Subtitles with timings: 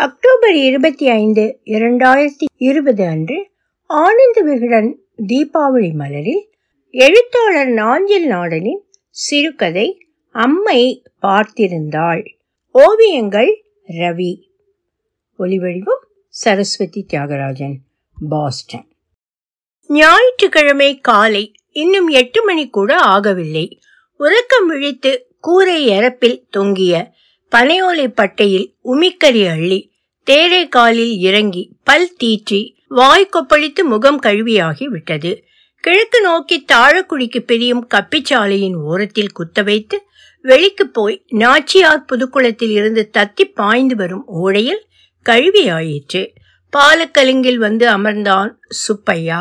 [0.00, 3.50] October இருபத்தி ஐந்து இரண்டாயிரத்தி இருபது அன்று
[3.86, 6.50] ஆனந்த விகடன் தீபாவளி மலரில்
[6.90, 12.34] எழுத்தாளர் நாஞ்சில் நாடனின் சிறுகதை அம்மை பார்த்திருந்தாள்.
[12.70, 14.42] ஓவியங்கள் ரவி.
[15.38, 17.74] ஒலிவடிவம் சரஸ்வதி தியாகராஜன்
[18.28, 18.88] பாஸ்டன்.
[19.86, 23.80] ஞாயிற்றுக்கிழமை காலை இன்னும் எட்டு மணி கூட ஆகவில்லை.
[24.16, 27.12] உறக்கம் விழித்து கூரை எரப்பில் தொங்கிய
[27.52, 29.89] பனையோலை பட்டையில் உமிக்கறி அள்ளி
[30.30, 35.30] தேரை காலில் இறங்கி பல் தீற்றி வாய் கொப்பளித்து முகம் கழுவியாகி விட்டது.
[35.84, 39.96] கிழக்கு நோக்கி தாழக்குடிக்கு பிரியும் கப்பிச்சாலையின் ஓரத்தில் குத்த வைத்து
[40.44, 44.82] வெளிக்கு போய் நாச்சியார் புதுக்குளத்தில் இருந்து தத்தி பாய்ந்து வரும் ஓடையில்
[45.26, 46.22] கழுவியாயிற்று
[46.72, 48.52] பாலக்கலுங்கில் வந்து அமர்ந்தான்
[48.84, 49.40] சுப்பையா.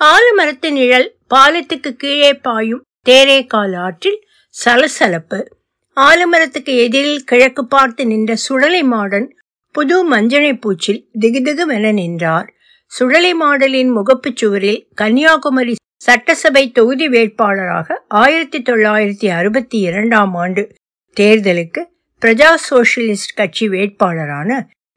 [0.00, 4.20] ஆலமரத்து நிழல் பாலத்துக்கு கீழே பாயும் தேரேக்கால் ஆற்றில்
[4.54, 5.40] சலசலப்பு.
[5.96, 9.28] ஆலமரத்துக்கு எதிரில் கிழக்கு பார்த்து நின்ற சுடலை மாடன்
[9.74, 12.48] புது மஞ்சனை பூச்சில் திகுதிகுவென நின்றார்.
[12.92, 20.62] சுழலை மாடலின் முகப்புச் சுவரில் கன்னியாகுமரி சட்டசபை தொகுதி வேட்பாளராக ஆயிரத்தி தொள்ளாயிரத்தி அறுபத்தி இரண்டாம் ஆண்டு
[21.20, 21.80] தேர்தலுக்கு
[22.22, 24.50] பிரஜா சோசியலிஸ்ட் கட்சி வேட்பாளரான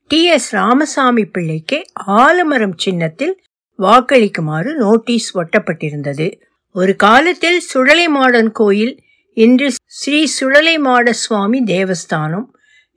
[0.09, 0.19] டி.
[0.25, 0.49] எஸ்.
[0.53, 1.79] ராமசாமி பிள்ளைக்கு
[2.17, 3.33] ஆலமரம் சின்னத்தில்
[3.79, 6.27] வாக்களிக்குமாறு நோட்டீஸ் ஒட்டப்பட்டிருந்தது.
[6.73, 8.93] ஒரு காலத்தில் சுடலைமாடன் கோயில்
[9.37, 12.47] இன்று ஸ்ரீ சுடலைமாட சுவாமி தேவஸ்தானம்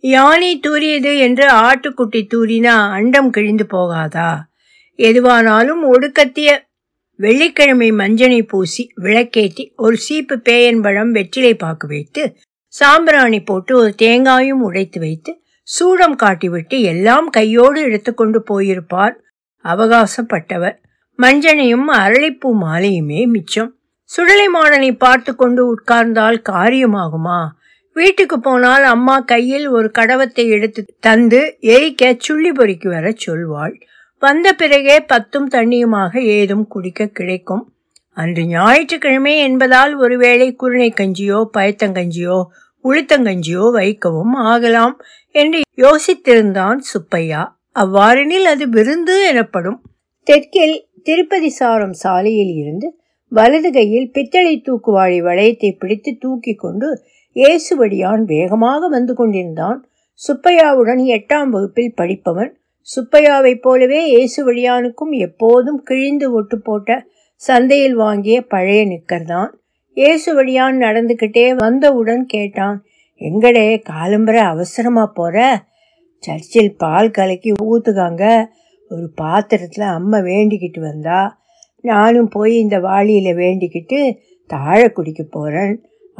[0.01, 4.31] யானை தூரியது என்று ஆட்டுக்குட்டி தூரினா அண்டம் கிழிந்து போகாதா?
[4.98, 6.51] எதுவானாலும் ஒடுக்கத்திய
[7.19, 12.37] வெள்ளிக்கிழமை மஞ்சனை பூசி விளக்கேற்றி ஒரு சீப்பு பேயன்பழம் வெற்றிலை பாக்கு வைத்து
[12.75, 19.14] சாம்பிராணி போட்டு ஒரு தேங்காயும் உடைத்து வைத்து சூடம் காட்டிவிட்டு எல்லாம் கையோடு எடுத்துக்கொண்டு போயிருப்பார்
[19.64, 20.77] அவகாசப்பட்டவர்.
[21.19, 23.70] மஞ்சனையும் அரளிப்பூ மாலையுமே மிச்சம்.
[24.11, 27.41] சுடலை மாடனை பார்த்து கொண்டு உட்கார்ந்தால் காரியமாகுமா?
[28.01, 31.41] வீட்டுக்கு போனால் அம்மா கையில் ஒரு கடவத்தை எடுத்து தந்து
[31.73, 33.75] எரிக்க சுள்ளி பொறிக்கு வர சொல்வாள்.
[34.23, 37.62] வந்த பிறகே பத்தும் தண்ணியுமாக ஏதும் குடிக்க கிடைக்கும்.
[38.17, 42.39] அன்று ஞாயிற்றுக்கிழமை என்பதால் ஒருவேளை குருணை கஞ்சியோ பயத்தங்கஞ்சியோ
[42.85, 44.95] உளுத்தங்கஞ்சியோ வைக்கவும் ஆகலாம்
[45.35, 47.42] என்று யோசித்திருந்தான் சுப்பையா.
[47.77, 49.79] அவ்வாறெனில் அது விருந்து எனப்படும்.
[50.27, 52.89] தெற்கில் திருப்பதி சாரம் சாலையில் இருந்து
[53.33, 56.89] வலது கையில் பித்தளை தூக்குவாளி வளையத்தை பிடித்து தூக்கி கொண்டு
[57.36, 59.79] இயேசுவடியான் வேகமாக வந்து கொண்டிருந்தான்.
[60.20, 62.52] சுப்பையாவுடன் எட்டாம் வகுப்பில் படிப்பவன்.
[62.89, 69.51] சுப்பையாவைப் போலவே இயேசுவடியானுக்கும் எப்போதும் கிழிந்து ஒட்டு போட்ட சந்தையில் வாங்கிய பழைய நிக்கர்தான்.
[69.96, 72.79] இயேசுவடியான் நடந்துக்கிட்டே வந்தவுடன் கேட்டான்
[73.20, 75.67] எங்கடே காலம்பர அவசரமா போற?
[76.23, 78.24] சர்ச்சில் பால் கலக்கி ஊத்துக்காங்க
[78.91, 81.20] ஒரு பாத்திரத்தில் அம்மா வேண்டிக்கிட்டு வந்தா.
[81.80, 83.98] நானும் போய் இந்த வாளியில் வேண்டிக்கிட்டு
[84.47, 85.74] தாழ குடிக்க போகிறேன்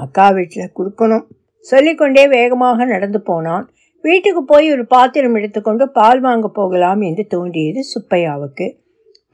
[0.05, 1.25] அக்கா வீட்டில் கொடுக்கணும்.
[1.67, 3.65] சொல்லிக்கொண்டே வேகமாக நடந்து போனான்.
[4.05, 8.67] வீட்டுக்கு போய் ஒரு பாத்திரம் எடுத்துக்கொண்டு பால் வாங்க போகலாம் என்று தோன்றியது சுப்பையாவுக்கு.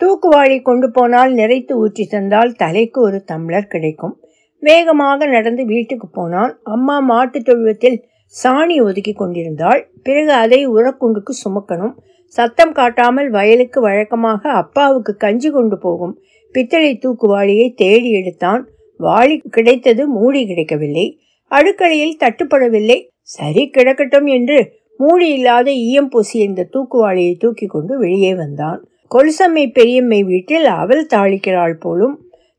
[0.00, 4.14] தூக்குவாளி கொண்டு போனால் நிறைத்து ஊற்றி தந்தால் தலைக்கு ஒரு தம்ளர் கிடைக்கும்.
[4.62, 6.52] வேகமாக நடந்து வீட்டுக்கு போனான்.
[6.74, 7.98] அம்மா மாட்டு தொழுவத்தில்
[8.34, 9.80] சாணி ஒதுக்கி கொண்டிருந்தாள்.
[10.06, 11.94] பிறகு அதை உரக்குண்டுக்கு சுமக்கணும்.
[12.36, 16.14] சத்தம் காட்டாமல் வயலுக்கு வழக்கமாக அப்பாவுக்கு கஞ்சி கொண்டு போகும்.
[16.54, 18.62] பித்தளை தூக்குவாளியை தேடி எடுத்தான்.
[18.98, 21.18] வாளி கிடைத்தது மூடி கிடைக்கவில்லை.
[21.50, 22.98] அடுக்கடையில் தட்டுப்படவில்லை.
[23.20, 28.88] சரி கிடக்கட்டும் என்று மூடி இல்லாத ஈயம் பூசிய இந்த தூக்குவாளியை தூக்கி கொண்டு வெளியே வந்தான்.
[29.10, 32.14] கொலுசம்மை பெரியம்மை வீட்டில் அவள் தாளிக்கிறாள் போலும்.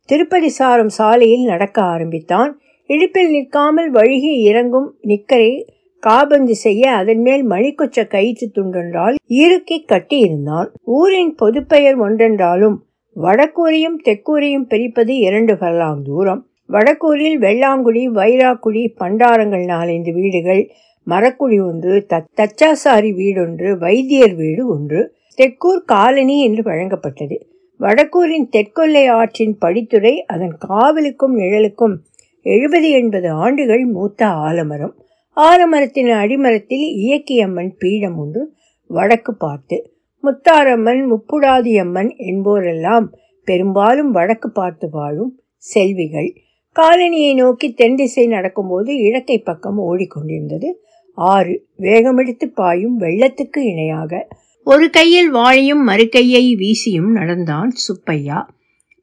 [0.05, 2.59] திருப்பதி சாரம் சாலையில் நடக்க ஆரம்பித்தான்.
[2.89, 5.67] இடுப்பில் நிற்காமல் வழுகி இறங்கும் நிக்கரை
[5.99, 10.67] காபந்து செய்ய அதன் மேல் மணிக்கொச்ச கயிற்று துண்டென்றால் இறுக்கி கட்டியிருந்தான்.
[10.83, 12.77] ஊரின் பொதுப்பெயர் ஒன்றென்றாலும்
[13.21, 16.47] வடக்கூரையும் தெக்கூரையும் பிரிப்பது இரண்டு பரலாம் தூரம்.
[16.69, 20.69] வடக்கூரில் வெள்ளாங்குடி வைராக்குடி பண்டாரங்கள் நாலந்து வீடுகள்.
[21.07, 25.15] மரக்குடி ஒன்று தச்சாசாரி வீடொன்று வைத்தியர் வீடு ஒன்று.
[25.35, 27.37] தெற்கூர் காலனி என்று வழங்கப்பட்டது.
[27.79, 31.95] வடக்கூரின் தெற்கொல்லை ஆற்றின் படித்துறை அதன் காவலுக்கும் நிழலுக்கும்
[32.41, 34.95] எழுபது எண்பது ஆண்டுகள் மூத்த ஆலமரம்.
[35.35, 38.53] ஆலமரத்தின் அடிமரத்தில் இயக்கியம்மன் பீடம் ஒன்று
[38.87, 39.96] வடக்கு பார்த்து.
[40.23, 43.05] முத்தாரம்மன் முப்புடாதியம்மன் என்போரெல்லாம்
[43.47, 46.29] பெரும்பாலும் வடக்கு பார்த்து வாழும் செல்விகள்.
[46.75, 50.69] காலனியை நோக்கி தென் திசை நடக்கும்போது இடக்கை பக்கம் ஓடிக்கொண்டிருந்தது.
[51.13, 54.27] ஆறு வேகமெடுத்து பாயும் வெள்ளத்துக்கு இணையாக
[54.63, 58.39] ஒரு கையில் வாழையும் மறுகையை வீசியும் நடந்தான் சுப்பையா.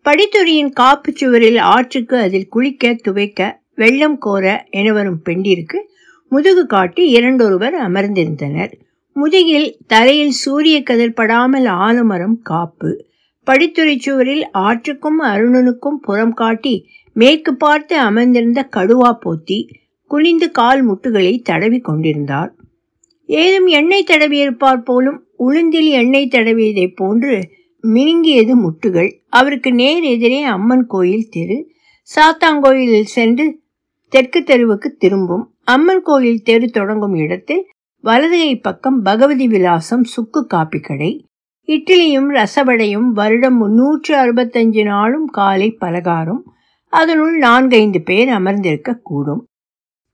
[0.04, 5.78] படித்துறையின் காப்பு சுவரில் ஆற்றுக்கு அதில் குளிக்க துவைக்க வெள்ளம் கோர என வரும் பெண்டிற்கு
[6.28, 8.72] முதுகு காட்டி இரண்டொருவர் அமர்ந்திருந்தனர்.
[9.16, 12.90] முதுகில் தலையில் சூரிய கதிர் படாமல் ஆலமரம் காப்பு.
[13.46, 16.74] படித்துறை சுவரில் ஆற்றுக்கும் அருணனுக்கும் புறம் காட்டி
[17.12, 19.58] மேற்கு பார்த்து அமர்ந்திருந்த கடுவா போத்தி
[20.06, 22.54] குனிந்து கால் முட்டுகளை தடவி கொண்டிருந்தார்
[23.26, 27.36] ஏதும் எண்ணெய் தடவியிருப்பார் போலும் உளுந்தில் எண்ணெய் தடவியதைப் போன்று
[27.84, 29.10] மினுங்கியது முட்டுகள்.
[29.28, 31.58] அவருக்கு நேர் எதிரே அம்மன் கோயில் தெரு.
[32.08, 33.46] சாத்தாங்கோயிலில் சென்று
[34.08, 35.54] தெற்கு தெருவுக்கு திரும்பும்.
[35.64, 37.64] அம்மன் கோயில் தெரு தொடங்கும் இடத்தில்
[38.04, 41.26] வலதுகை பக்கம் பகவதி விலாசம் சுக்கு காப்பி கடை.
[41.68, 46.42] இட்லியும் ரசவடையும் வருடம் முன்னூற்று அறுபத்தஞ்சு நாளும் காலை பலகாரம்.
[46.88, 49.46] அதனுள் நான்கைந்து பேர் அமர்ந்திருக்க கூடும்.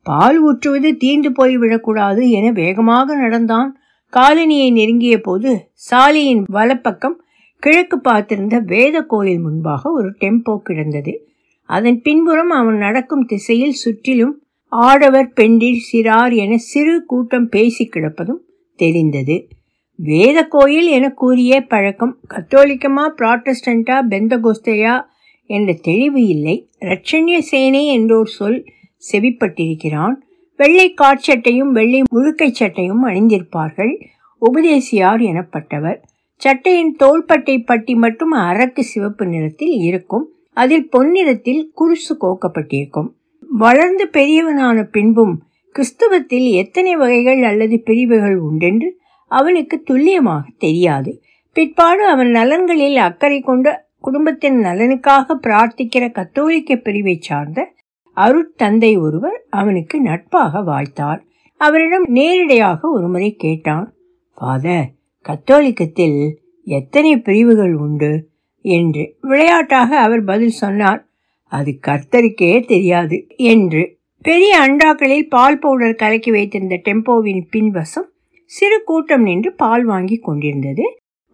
[0.03, 3.81] பால் ஊற்றுவது தீர்ந்து போய்விடக்கூடாது என வேகமாக நடந்தான்.
[4.13, 7.23] காலனியை நெருங்கிய போது சாலையின் வலப்பக்கம்
[7.59, 11.29] கிழக்கு பார்த்திருந்த வேத கோயில் முன்பாக ஒரு டெம்போ கிடந்தது.
[11.65, 18.43] அதன் பின்புறம் அவன் நடக்கும் திசையில் சுற்றிலும் ஆடவர் பெண்டில் சிறார் என சிறு கூட்டம் பேசி கிடப்பதும்
[18.77, 19.49] தெரிந்தது.
[19.95, 25.05] வேத கோயில் என கூறிய பழக்கம் கத்தோலிக்கமா புராட்டஸ்டண்டா பெந்தகோஸ்தையா
[25.47, 26.71] என்ற தெளிவு இல்லை.
[26.81, 28.65] ரட்சண்ய சேனை என்றோர் சொல்
[29.13, 30.15] செவிப்பட்டிருக்கிறான்.
[30.57, 34.07] வெள்ளை காட்சட்டையும் வெள்ளை முழுக்கை சட்டையும் அணிந்திருப்பார்கள்.
[34.41, 35.99] உபதேசியார் எனப்பட்டவர்.
[36.37, 40.33] சட்டையின் தோள்பட்டை பட்டி மட்டும் அரக்கு சிவப்பு நிறத்தில் இருக்கும்.
[40.53, 43.09] அதில் பொன்னிறத்தில் குருசு கோக்கப்பட்டிருக்கும்.
[43.51, 45.43] வளர்ந்து பெரியவனான பின்பும்
[45.75, 51.23] கிறிஸ்துவத்தில் எத்தனை வகைகள் அல்லது பிரிவுகள் உண்டென்று அவனுக்கு துல்லியமாக தெரியாது.
[51.53, 57.73] பிற்பாடு அவன் நலன்களில் அக்கறை கொண்ட குடும்பத்தின் நலனுக்காக பிரார்த்திக்கிற கத்தோலிக்க பிரிவை சார்ந்த
[58.17, 61.25] அருட்தந்தை ஒருவர் அவனுக்கு நட்பாக வாழ்த்தார்
[61.57, 63.95] அவரிடம் நேரிடையாக ஒருமுறை கேட்டான்
[64.35, 64.89] ஃபாதர்
[65.29, 68.29] கத்தோலிக்கத்தில் எத்தனை பிரிவுகள் உண்டு?
[68.63, 71.10] என்று விளையாட்டாக அவர் பதில் சொன்னார்.
[71.53, 73.17] அது கர்த்தருக்கே தெரியாது
[73.53, 73.83] என்று
[74.25, 78.09] பெரிய அண்டாக்களில் பால் பவுடர் கலக்கி வைத்திருந்த டெம்போவின் பின்வசம்
[78.51, 80.85] சிறு கூட்டம் நின்று பால் வாங்கி கொண்டிருந்தது.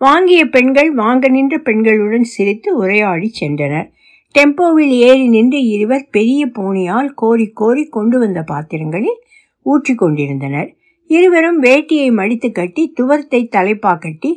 [0.01, 3.87] வாங்கிய பெண்கள் வாங்க நின்ற பெண்களுடன் சிரித்து உரையாடி சென்றனர்.
[4.35, 9.19] டெம்போவில் ஏறி நின்று இருவர் பெரிய பூனியால் கோரி கோரி கொண்டு வந்த பாத்திரங்களில்
[9.67, 10.69] ஊற்றி கொண்டிருந்தனர்.
[11.11, 14.33] இருவரும் வேட்டியை மடித்து கட்டி துவரத்தை தலைப்பா கட்டி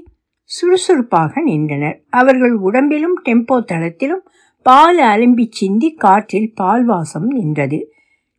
[0.49, 1.97] சுறுசுறுப்பாக நின்றனர்.
[2.09, 4.23] அவர்கள் உடம்பிலும் டெம்போ தளத்திலும்
[4.69, 7.91] பால் அலம்பி சிந்தி காற்றில் பால் வாசம் நின்றது.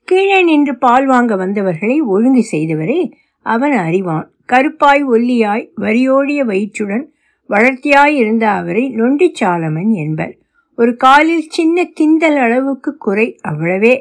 [0.05, 3.11] கீழே நின்று பால் வாங்க வந்தவர்களை ஒழுங்கு செய்தவரே
[3.43, 4.33] அவன் அறிவான்.
[4.53, 7.13] கருப்பாய் ஒல்லியாய் வரியோடிய வயிற்றுடன்
[7.49, 10.39] வளர்த்தியாய் இருந்த அவரை நொண்டிச்சாலமன் என்பர்.
[10.75, 14.01] ஒரு காலில் சின்ன கிந்தல் அளவுக்கு குறை அவ்வளவே.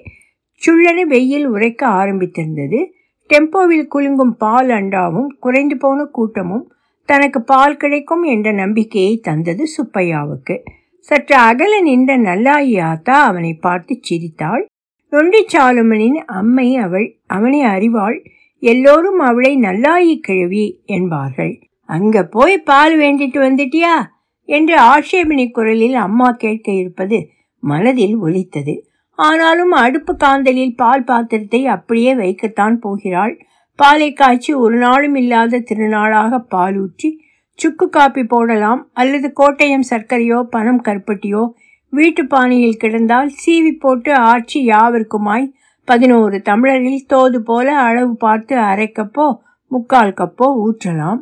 [0.61, 2.85] சுள்ளன வெயில் உரைக்க ஆரம்பித்திருந்தது.
[3.29, 6.71] டெம்போவில் குலுங்கும் பால் அண்டாவும் குறைந்து போன கூட்டமும்
[7.05, 10.57] தனக்கு பால் கிடைக்கும் என்ற நம்பிக்கையை தந்தது சுப்பையாவுக்கு.
[11.09, 14.63] சற்று அகல நின்ற நல்லாயாத்தா அவனை பார்த்து சிரித்தாள்.
[15.11, 18.17] நொண்டிச்சாலுமனின் அம்மை அவள் அவனை அறிவாள்
[18.63, 21.53] எல்லோரும் அவளை நல்லாயி கிழவி என்பார்கள்.
[21.89, 23.95] அங்க போய் பால் வேண்டிட்டு வந்துட்டியா?
[24.49, 27.17] என்று ஆட்சேபனை குரலில் அம்மா கேட்க இருப்பது
[27.63, 28.75] மனதில் ஒலித்தது.
[29.19, 33.33] ஆனாலும் அடுப்பு காந்தலில் பால் பாத்திரத்தை அப்படியே வைக்கத்தான் போகிறாள்.
[33.79, 37.09] பாலை காய்ச்சி ஒரு நாளும் இல்லாத திருநாளாக பால் ஊற்றி
[37.61, 41.43] சுக்கு காப்பி போடலாம் அல்லது கோட்டயம் சர்க்கரையோ பனம் கருப்பட்டியோ
[41.93, 45.45] வீட்டு பானையில் கிடந்தால் சீவி போட்டு ஆட்சி யாவிற்குமாய்
[45.87, 49.27] பதினோரு தமிழரில் தோது போல அளவு பார்த்து அரை கப்போ
[49.71, 51.19] முக்கால் கப்போ ஊற்றலாம்.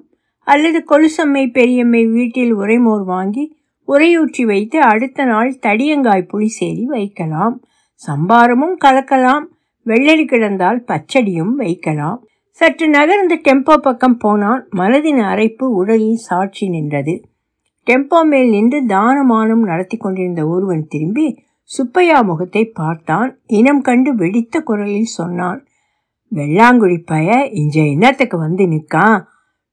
[0.47, 3.45] அல்லது கொலுசம்மை பெரியம்மை வீட்டில் உரைமோர் வாங்கி
[3.87, 7.55] உரையூற்றி வைத்து அடுத்த நாள் தடியங்காய் புளி சேரி வைக்கலாம்.
[8.01, 9.45] சம்பாரமும் கலக்கலாம்.
[9.85, 12.19] வெள்ளரி கிடந்தால் பச்சடியும் வைக்கலாம்.
[12.59, 17.13] சற்று நகர்ந்து டெம்போ பக்கம் போனான் மனதின் அரைப்பு உடலில் சாட்சி நின்றது.
[17.87, 21.25] டெம்போ மேல் நின்று தானமானம் நடத்தி கொண்டிருந்த ஒருவன் திரும்பி
[21.63, 23.29] சுப்பையா முகத்தை பார்த்தான்.
[23.47, 25.59] இனம் கண்டு வெடித்த குரலில் சொன்னான்
[26.35, 29.19] வெள்ளாங்குழி பய இஞ்ச இன்னத்துக்கு வந்து நிற்கான்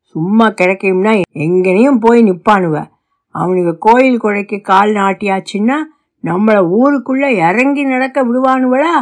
[0.03, 2.77] சும்மா கிடைக்கும்னா எங்கனையும் போய் நிற்பானுவ
[3.35, 5.79] அவனுக்கு கோயில் குழைக்கு கால் நாட்டியாச்சுன்னா
[6.25, 8.95] நம்மளை ஊருக்குள்ளே இறங்கி நடக்க விடுவானுவளா?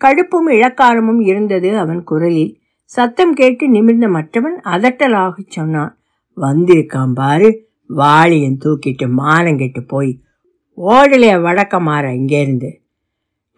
[0.00, 2.52] கடுப்பும் இளக்காரமும் இருந்தது அவன் குரலில்.
[2.88, 5.90] சத்தம் கேட்டு நிமிர்ந்த மற்றவன் அதட்டலாக சொன்னான்.
[6.36, 7.48] வந்திருக்கான் பாரு.
[7.90, 10.12] வாளியன் தூக்கிட்டு மானங்கெட்டு போய்
[10.78, 12.70] ஓடலைய வடக்க மாற இங்கேருந்து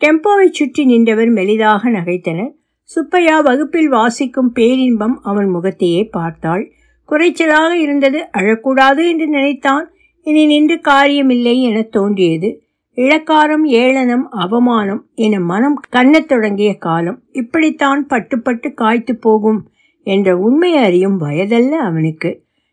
[0.00, 2.52] டெம்போவை சுற்றி நின்றவர் மெலிதாக நகைத்தனர்.
[2.82, 6.64] சுப்பையா வகுப்பில் வாசிக்கும் பேரின்பம் அவன் முகத்தையே பார்த்தாள்.
[7.08, 9.86] குறைச்சலாக இருந்தது அழக்கூடாது என்று நினைத்தான்.
[10.26, 12.50] இனி நின்று காரியமில்லை என தோன்றியது.
[13.00, 19.60] இளக்காரம் ஏளனம் அவமானம் என மனம் கண்ணத் தொடங்கிய காலம் இப்படித்தான் பட்டு பட்டு காய்த்து போகும்
[20.06, 22.30] என்ற உண்மை அறியும் வயதல்ல அவனுக்கு.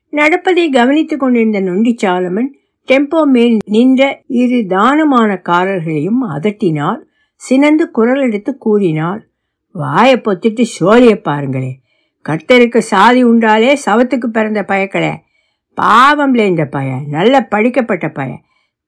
[0.10, 2.50] நடப்பதை கவனித்துக் கொண்டிருந்த நொண்டிச்சாலமன்
[2.88, 7.00] டெம்போ மேல் நின்ற இரு தானமானக்காரர்களையும் அதட்டினார்.
[7.36, 9.22] சினந்து குரல் எடுத்து கூறினார்
[9.72, 11.72] வாயை பொத்திட்டு சோழிய பாருங்களே
[12.26, 15.14] கர்த்தருக்கு சாதி உண்டாலே சவத்துக்கு பிறந்த பயக்களே
[15.78, 18.46] பாவம்ல இந்த பய நல்ல படிக்கப்பட்ட பய.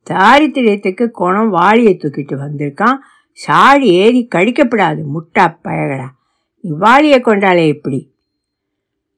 [0.08, 2.98] தாரித்திரியத்துக்கு குணம் வாளியை தூக்கிட்டு வந்திருக்கான்.
[3.32, 6.08] சாடி ஏறி கடிக்கப்படாது முட்டா பயகடா.
[6.63, 8.00] இவ்வாளியை கொண்டாலே இப்படி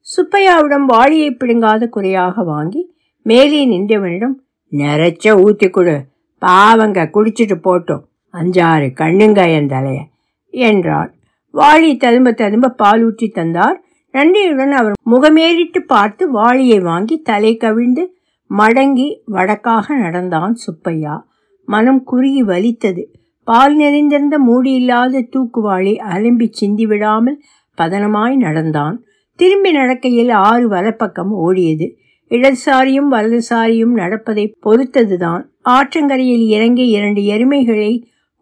[0.06, 2.80] சுப்பையாவிடம் வாளியை பிடுங்காத குறையாக வாங்கி
[3.22, 4.34] மேலே நின்றவனிடம்
[4.72, 5.96] நிறைச்ச ஊத்தி கொடு.
[6.38, 8.04] பாவங்க குடிச்சிட்டு போட்டோம்.
[8.34, 10.00] அஞ்சாறு கண்ணுங்க என் தலைய.
[10.50, 11.10] என்றார்
[11.54, 13.78] வாளி ததும்ப ததும்ப பால் ஊற்றி தந்தார்.
[14.14, 18.04] நன்றியுடன் அவர் முகமேறிட்டு பார்த்து வாளியை வாங்கி தலை கவிழ்ந்து
[18.58, 21.14] மடங்கி வடக்காக நடந்தான் சுப்பையா.
[21.68, 23.02] மனம் குறுகி வலித்தது.
[23.44, 27.42] பால் நிறைந்திருந்த மூடியில்லாத தூக்குவாளி அலம்பி சிந்தி விடாமல்
[27.78, 29.02] பதனமாய் நடந்தான்.
[29.34, 31.86] திரும்பி நடக்கையில் ஆறு வலப்பக்கம் ஓடியது.
[32.30, 35.42] இடதுசாரியும் வலதுசாரியும் நடப்பதை பொறுத்ததுதான்.
[35.68, 37.92] ஆற்றங்கரையில் இறங்கி இரண்டு எருமைகளை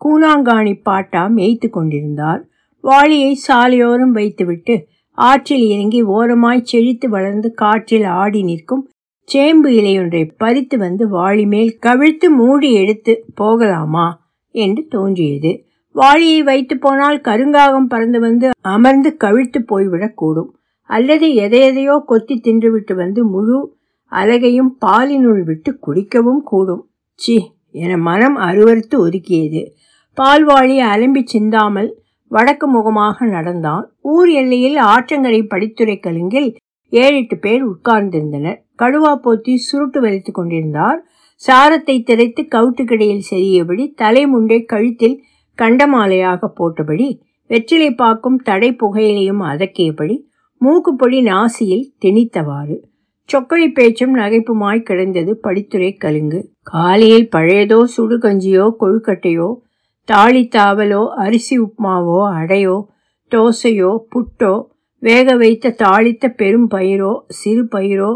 [0.00, 2.44] கூனாங்காணி பாட்டா மேய்த்து கொண்டிருந்தார்.
[2.80, 4.86] வாளியை சாலையோரம் வைத்துவிட்டு
[5.18, 8.88] ஆற்றில் இறங்கி ஓரமாய் செழித்து வளர்ந்து காற்றில் ஆடி நிற்கும்
[9.34, 15.64] சேம்பு இலையொன்றை பறித்து வந்து வாளி மேல் கவிழ்த்து மூடி எடுத்து போகலாமா என்று தோன்றியது.
[15.92, 20.54] வாளியை வைத்து போனால் கருங்காகம் பறந்து வந்து அமர்ந்து கவிழ்த்து போய்விடக் கூடும்.
[20.82, 26.88] அல்லது எதையெதையோ கொத்தி தின்றுவிட்டு வந்து முழு அலகையும் பாலினுள் விட்டு குடிக்கவும் கூடும்.
[27.14, 29.66] சி என மனம் அருவறுத்து ஒதுக்கியது.
[30.14, 33.94] பால்வாளி அலம்பி சிந்தாமல் வடக்கு முகமாக நடந்தான்.
[34.00, 36.54] ஊர் எல்லையில் ஆற்றங்கரை படித்துறை கலுங்கில்
[36.88, 38.58] ஏழெட்டு பேர் உட்கார்ந்திருந்தனர்.
[38.80, 41.00] கடுவா போத்தி சுருட்டு வலித்துக் கொண்டிருந்தார்.
[41.40, 45.16] சாரத்தை திரைத்து கவுட்டுக்கிடையில் செறியபடி தலைமுண்டை கழுத்தில்
[45.58, 47.08] கண்டமாலையாக போட்டபடி
[47.50, 50.16] வெற்றிலை பாக்கும் தடை புகையிலையும் அதக்கியபடி
[50.60, 52.76] மூக்குப்பொடி நாசியில் திணித்தவாறு.
[53.28, 56.40] சொக்கழி பேச்சும் நகைப்புமாய் கிடந்தது படித்துறை கலுங்கு.
[56.62, 59.48] காலையில் பழையதோ சுடுகஞ்சியோ கொழுக்கட்டையோ
[60.08, 62.76] தாளித்தாவலோ அரிசி உப்மாவோ அடையோ
[63.32, 64.54] தோசையோ புட்டோ
[65.02, 68.10] வேக வைத்த தாளித்த பெரும் பயிரோ சிறு பயிரோ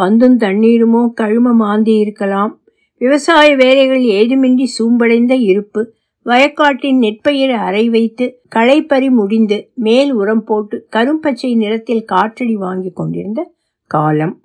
[0.00, 2.60] பந்தும் தண்ணீருமோ கழும மாந்தி இருக்கலாம்.
[2.98, 5.94] விவசாய வேலைகள் ஏதுமின்றி சூம்படைந்த இருப்பு
[6.26, 13.52] வயக்காட்டின் நெற்பயிர் அறை வைத்து களைப்பறி முடிந்து மேல் உரம் போட்டு கரும்பச்சை நிறத்தில் காற்றடி வாங்கி கொண்டிருந்த
[13.86, 14.40] காலம்.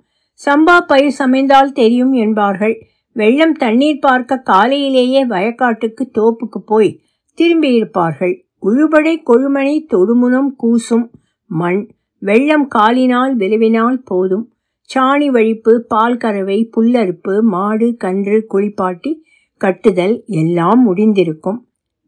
[0.46, 2.76] சம்பா பயிர் சமைந்தால் தெரியும் என்பார்கள்.
[3.12, 7.00] வெள்ளம் தண்ணீர் பார்க்க காலையிலேயே வயக்காட்டுக்கு தோப்புக்கு போய்
[7.38, 11.06] திரும்பியிருப்பார்கள் உழுபடை கொழுமனை தொடுமுனம் கூசும்
[11.46, 14.51] மண் வெள்ளம் காலினால் விளைவினால் போதும்.
[14.94, 19.24] சாணி வழிப்பு பால் கறவை புல்லறுப்பு மாடு கன்று குளிப்பாட்டி
[19.56, 21.58] கட்டுதல் எல்லாம் முடிந்திருக்கும்.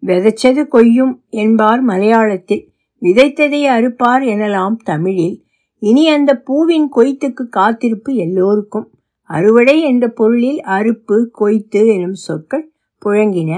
[0.03, 2.65] விதைச்சது கொய்யும் என்பார் மலையாளத்தில்.
[3.03, 5.37] விதைத்ததை அறுப்பார் எனலாம் தமிழில்.
[5.79, 8.89] இனி அந்த பூவின் கொய்த்துக்கு காத்திருப்பு எல்லோருக்கும்.
[9.31, 12.73] அறுவடை என்ற பொருளில் அறுப்பு கொய்த்து எனும் சொற்கள்
[13.07, 13.53] புழங்கின.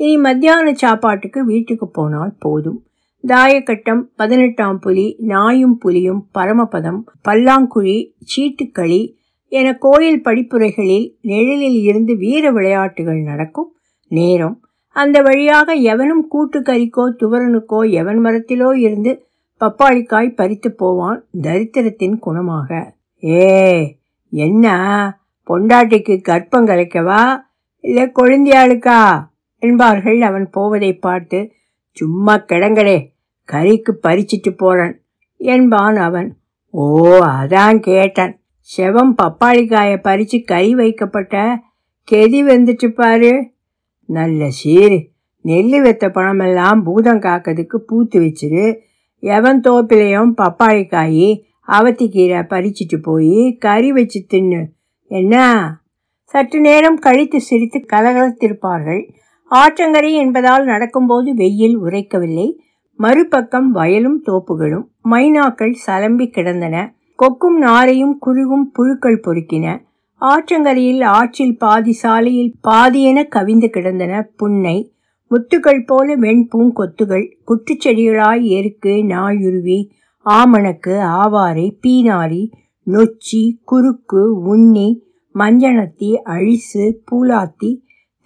[0.00, 2.80] இனி மத்தியான சாப்பாட்டுக்கு வீட்டுக்கு போனால் போதும்.
[3.26, 9.14] தாயக்கட்டம் பதினெட்டாம் புலி நாயும் புலியும் பரமபதம் பல்லாங்குழி சீட்டுக்களி
[9.48, 13.76] என கோயில் படிப்புரைகளில் நிழலில் இருந்து வீர விளையாட்டுகள் நடக்கும்
[14.08, 14.62] நேரம்.
[14.88, 19.26] அந்த வழியாக எவனும் கூட்டுக்கறிக்கோ துவரனுக்கோ எவன் மரத்திலோ இருந்து
[19.60, 22.90] பப்பாளிக்காய் பறித்து போவான் தரித்திரத்தின் குணமாக.
[23.24, 23.96] ஏ
[24.28, 24.76] என்ன?
[25.46, 27.40] பொண்டாட்டிக்கு கற்பம் கலைக்கவா?
[27.80, 29.28] இல்லை கொழுந்தியாளுக்கா?
[29.58, 31.52] என்பார்கள் அவன் போவதை பார்த்து
[31.90, 33.12] சும்மா கிடங்கடே
[33.52, 35.00] கறிக்கு பறிச்சிட்டு போறேன்
[35.36, 36.36] என்பான் அவன்.
[36.70, 38.38] ஓ அதான் கேட்டேன்.
[38.76, 41.60] செவம் பப்பாளிக்காயை பறிச்சு கறி வைக்கப்பட்ட
[42.10, 43.50] கெதி வந்துட்டு பாரு.
[44.04, 45.06] நல்ல சீரு.
[45.44, 48.78] நெல்லு வெத்த பழமெல்லாம் பூதம் காக்கிறதுக்கு பூத்து வச்சிரு.
[49.18, 54.66] எவன் தோப்பிலையும் பப்பாளிக்காய் அவத்திக்கீரை பறிச்சிட்டு போய் கறி வச்சு தின்னு.
[55.06, 55.64] என்ன?
[56.22, 59.10] சற்று நேரம் கழித்து சிரித்து கலகலத்திருப்பார்கள்.
[59.50, 62.56] ஆற்றங்கரை என்பதால் நடக்கும்போது வெயில் உரைக்கவில்லை.
[62.98, 66.94] மறுபக்கம் வயலும் தோப்புகளும் மைனாக்கள் சலம்பி கிடந்தன.
[67.16, 69.66] கொக்கும் நாரையும் குருகும் புழுக்கள் பொறுக்கின.
[70.20, 74.92] ஆற்றங்கரையில் ஆற்றில் பாதி சாலையில் பாதியென கவிந்து கிடந்தன புன்னை.
[75.30, 79.90] முத்துக்கள் போல வெண்பூங்கொத்துகள் குற்றுச்செடிகளாய் எருக்கு நாயுருவி.
[80.26, 82.50] ஆமணக்கு ஆவாரை பீனாரி
[82.86, 85.02] நொச்சி குறுக்கு உண்ணி
[85.34, 87.70] மஞ்சனத்தி அழிசு பூலாத்தி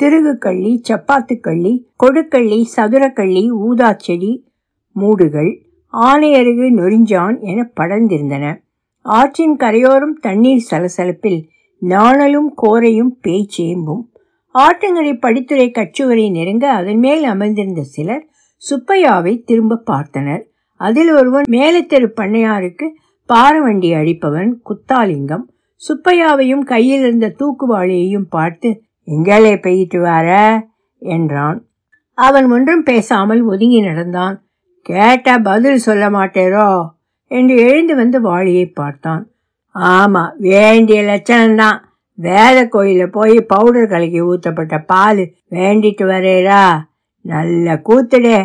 [0.00, 1.72] திருகுக்கள்ளி சப்பாத்துக்கள்ளி
[2.04, 4.32] கொடுக்கள்ளி சதுரக்கள்ளி ஊதாச்செடி
[5.00, 8.58] மூடுகள் ஆனையருகு நொறிஞ்சான் என படர்ந்திருந்தன.
[9.00, 11.42] ஆற்றின் கரையோரம் தண்ணீர் சலசலப்பில்
[11.78, 14.02] நாணலும் கோரையும் பேய்ச்சேம்பும்.
[14.54, 18.26] ஆற்றங்கரை படித்துறை கச்சுவரை நெருங்க அதன் மேல் அமர்ந்திருந்த சிலர்
[18.70, 20.42] சுப்பையாவை திரும்ப பார்த்தனர்.
[20.74, 22.88] அதில் ஒருவன் மேலத்தெரு பண்ணையாருக்கு
[23.28, 25.42] பாரவண்டி அடிப்பவன் குத்தாலிங்கம்.
[25.88, 30.66] சுப்பையாவையும் கையில் இருந்த தூக்குவாளியையும் பார்த்து எங்களே பெய்யிட்டு வார?
[30.98, 31.66] என்றான்.
[32.14, 34.47] அவன் ஒன்றும் பேசாமல் ஒதுங்கி நடந்தான்.
[34.88, 36.68] கேட்டா பதில் சொல்ல மாட்டேரோ
[37.30, 39.22] என்று எழுந்து வந்து வாளியை பார்த்தான்.
[39.74, 41.78] ஆமா வேண்டிய லட்சணம்தான்.
[42.18, 46.62] வேத கோயில போய் பவுடர் கலக்கி ஊத்தப்பட்ட பால் வேண்டிட்டு வரேரா
[47.24, 48.38] நல்ல கூத்துடே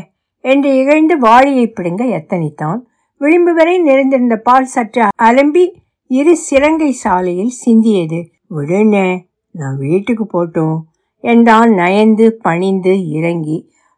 [0.46, 2.80] என்று இகழ்ந்து வாளியை பிடுங்க எத்தனித்தான்.
[3.22, 5.64] விளிம்பு வரை நிறைந்திருந்த பால் சற்று அலம்பி
[6.12, 8.20] இரு சிறங்கை சாலையில் சிந்தியது.
[8.56, 9.08] விடுனே
[9.56, 10.78] நான் வீட்டுக்கு போட்டோம்
[11.24, 13.58] என்றான் நயந்து பணிந்து இறங்கி.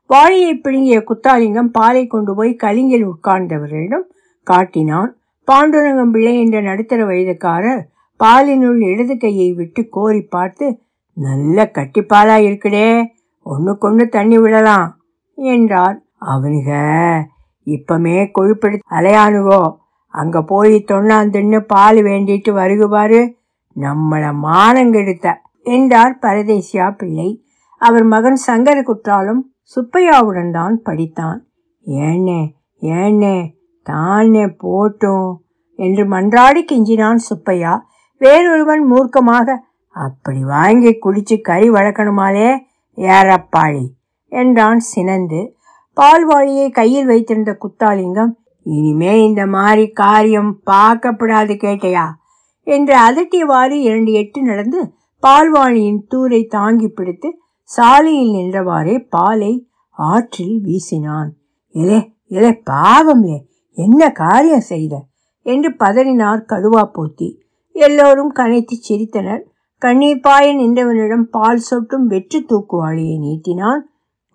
[0.10, 4.06] வாளியை பிடுங்கிய குத்தாலிங்கம் பாலை கொண்டு போய் கலிங்கில் உட்கார்ந்தவர்களிடம்
[4.44, 5.12] காட்டினான்.
[5.48, 7.82] பாண்டுரங்கம் பிள்ளை என்ற நடுத்தர வயதுக்காரர்
[8.20, 10.66] பாலினுள் இடது கையை விட்டு கோரி பார்த்து
[11.14, 13.06] நல்ல கட்டிப்பாலா இருக்குடே
[13.44, 14.90] ஒன்றுக்கொன்று தண்ணி விடலாம்
[15.38, 15.98] என்றார்.
[16.26, 16.70] அவனுக
[17.68, 19.62] இப்பமே கொழுப்பெடு அலையானுகோ
[20.08, 23.22] அங்க போய் தொண்ணாந்துன்னு பால் வேண்டிட்டு வருகுபாரு
[23.76, 25.34] நம்மள மானங்கெடுத்த
[25.64, 27.30] என்றார் பரதேசியா பிள்ளை.
[27.82, 31.40] அவர் மகன் சங்கர குற்றாலும் சுப்பையாவுடன் தான் படித்தான்.
[31.86, 32.42] ஏண்ணே
[32.82, 33.38] ஏண்ணே
[33.88, 35.28] தானே போட்டும்
[35.80, 37.74] என்று மன்றாடி கெஞ்சினான் சுப்பையா.
[38.22, 39.58] வேறொருவன் மூர்க்கமாக
[39.96, 42.50] அப்படி வாங்கி குடிச்சு கறி வளர்க்கணுமாலே
[42.98, 43.86] ஏறப்பாளி
[44.32, 45.42] என்றான் சினந்து.
[45.98, 48.32] பால்வாளியை கையில் வைத்திருந்த குத்தாலிங்கம்
[48.66, 52.06] இனிமே இந்த மாதிரி காரியம் பார்க்கப்படாது கேட்டையா
[52.68, 54.80] என்று அதட்டியவாறு இரண்டு எட்டு நடந்து
[55.24, 57.30] பால்வாழியின் தூரை தாங்கி பிடித்து
[57.66, 61.30] சாலையில் நின்றவாறே பாலை ஆற்றில் வீசினான்.
[61.70, 65.06] இலே இலே பாவம்லே என்ன காரியம் செய்த?
[65.42, 67.40] என்று பதறினார் கடுவா போத்தி.
[67.72, 69.42] எல்லோரும் கனைத்து சிரித்தனர்.
[69.78, 73.80] கண்ணீர் பாய நின்றவனிடம் பால் சொட்டும் வெற்று தூக்குவாளியை நீட்டினான்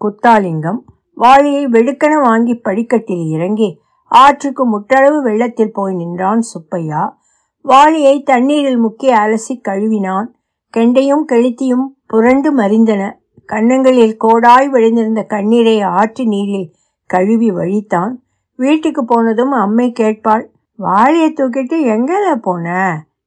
[0.00, 0.78] குத்தாலிங்கம்.
[1.14, 7.18] வாளியை வெடுக்கன வாங்கி படிக்கட்டில் இறங்கி ஆற்றுக்கு முட்டளவு வெள்ளத்தில் போய் நின்றான் சுப்பையா.
[7.62, 10.26] வாளியை தண்ணீரில் முக்கிய அலசி கழுவினான்.
[10.76, 13.12] கெண்டையும் கெளுத்தியும் புரண்டு மறிந்தன.
[13.46, 16.72] கன்னங்களில் கோடாய் விழுந்திருந்த கண்ணீரை ஆற்று நீரில்
[17.06, 18.12] கழுவி வழித்தான்.
[18.56, 20.44] வீட்டுக்கு போனதும் அம்மை கேட்பாள்
[20.78, 22.66] வாழையை தூக்கிட்டு எங்கல போன?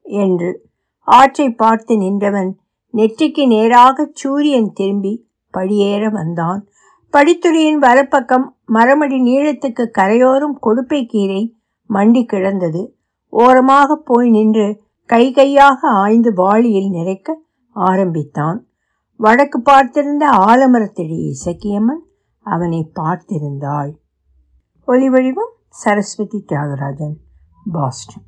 [0.01, 0.65] என்று.
[0.99, 2.57] ஆற்றை பார்த்து நின்றவன்
[2.93, 6.67] நெற்றிக்கு நேராக சூரியன் திரும்பி படியேற வந்தான்.
[7.13, 11.55] படித்துறையின் வலப்பக்கம் மரமடி நீளத்துக்கு கரையோரும் கொடுப்பை கீரை
[11.89, 12.95] மண்டி கிடந்தது.
[13.29, 17.33] ஓரமாக போய் நின்று கை கையாக ஆய்ந்து வாளியில் நிறைக்க
[17.71, 18.65] ஆரம்பித்தான்.
[19.19, 22.03] வடக்கு பார்த்திருந்த ஆலமரத்தடி இசக்கியம்மன்
[22.45, 23.91] அவனை பார்த்திருந்தாள்.
[24.87, 27.15] ஒலி வடிவம் சரஸ்வதி தியாகராஜன்
[27.71, 28.25] பாஸ்டன்.